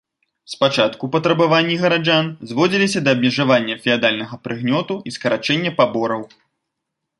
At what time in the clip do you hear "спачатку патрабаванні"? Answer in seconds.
0.51-1.75